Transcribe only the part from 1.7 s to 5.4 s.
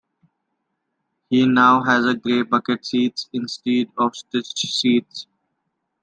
has gray bucket seats instead of stitched seats.